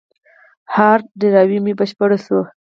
[0.75, 2.39] هارد ډرایو مې بشپړ شو.